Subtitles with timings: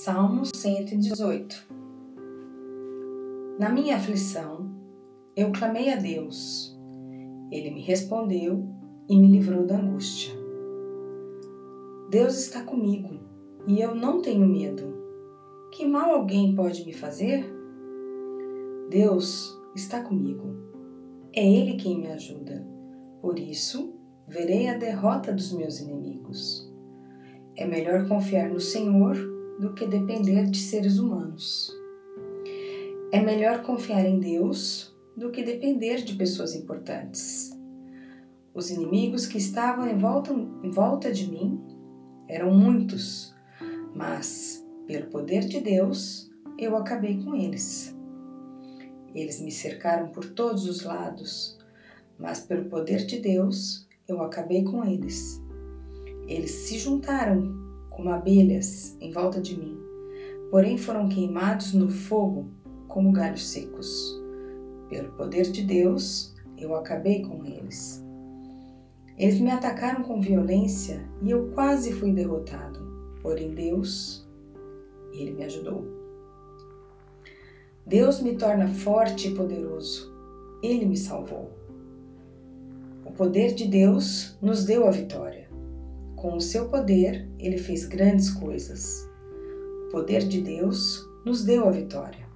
[0.00, 1.66] Salmo 118
[3.58, 4.70] Na minha aflição,
[5.34, 6.78] eu clamei a Deus.
[7.50, 8.64] Ele me respondeu
[9.08, 10.32] e me livrou da angústia.
[12.10, 13.18] Deus está comigo
[13.66, 14.84] e eu não tenho medo.
[15.72, 17.44] Que mal alguém pode me fazer?
[18.90, 20.44] Deus está comigo.
[21.32, 22.64] É Ele quem me ajuda.
[23.20, 23.92] Por isso,
[24.28, 26.72] verei a derrota dos meus inimigos.
[27.56, 31.76] É melhor confiar no Senhor do que depender de seres humanos.
[33.10, 37.50] É melhor confiar em Deus do que depender de pessoas importantes.
[38.54, 41.60] Os inimigos que estavam em volta, em volta de mim
[42.28, 43.34] eram muitos,
[43.94, 47.96] mas, pelo poder de Deus, eu acabei com eles.
[49.14, 51.58] Eles me cercaram por todos os lados,
[52.18, 55.42] mas pelo poder de Deus, eu acabei com eles.
[56.26, 57.67] Eles se juntaram
[57.98, 59.76] como abelhas em volta de mim,
[60.52, 62.48] porém foram queimados no fogo
[62.86, 64.16] como galhos secos.
[64.88, 68.00] Pelo poder de Deus, eu acabei com eles.
[69.16, 72.78] Eles me atacaram com violência e eu quase fui derrotado,
[73.20, 74.24] porém Deus,
[75.12, 75.84] Ele me ajudou.
[77.84, 80.14] Deus me torna forte e poderoso.
[80.62, 81.50] Ele me salvou.
[83.04, 85.47] O poder de Deus nos deu a vitória.
[86.20, 89.08] Com o seu poder, ele fez grandes coisas.
[89.86, 92.26] O poder de Deus nos deu a vitória.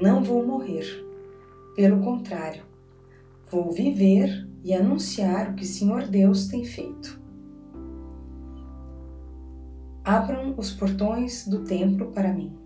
[0.00, 0.86] Não vou morrer.
[1.74, 2.62] Pelo contrário,
[3.50, 7.20] vou viver e anunciar o que o Senhor Deus tem feito.
[10.04, 12.56] Abram os portões do templo para mim.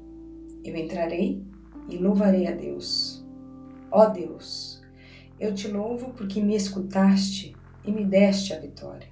[0.63, 1.43] Eu entrarei
[1.89, 3.25] e louvarei a Deus.
[3.91, 4.83] Ó Deus,
[5.41, 9.12] eu te louvo porque me escutaste e me deste a vitória.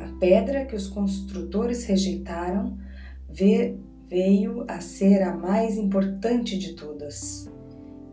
[0.00, 2.78] A pedra que os construtores rejeitaram
[4.08, 7.50] veio a ser a mais importante de todas.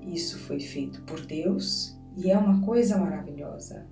[0.01, 3.85] Isso foi feito por Deus e é uma coisa maravilhosa.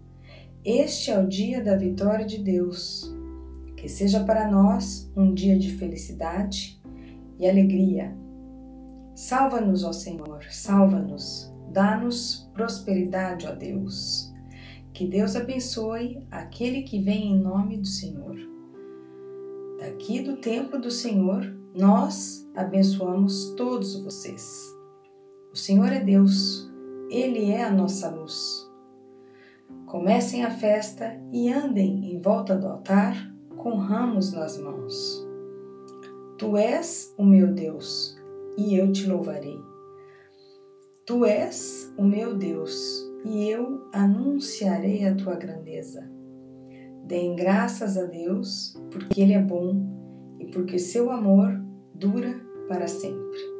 [0.63, 3.13] Este é o dia da vitória de Deus.
[3.77, 6.81] Que seja para nós um dia de felicidade
[7.39, 8.13] e alegria.
[9.15, 14.28] Salva-nos, ó Senhor, salva-nos, dá-nos prosperidade, ó Deus.
[14.99, 18.35] Que Deus abençoe aquele que vem em nome do Senhor.
[19.79, 21.41] Daqui do templo do Senhor,
[21.73, 24.61] nós abençoamos todos vocês.
[25.53, 26.69] O Senhor é Deus,
[27.09, 28.69] Ele é a nossa luz.
[29.85, 35.25] Comecem a festa e andem em volta do altar com ramos nas mãos.
[36.37, 38.19] Tu és o meu Deus
[38.57, 39.61] e eu te louvarei.
[41.05, 46.09] Tu és o meu Deus e eu anunciarei a tua grandeza.
[47.05, 51.49] Deem graças a Deus, porque Ele é bom e porque seu amor
[51.93, 53.58] dura para sempre.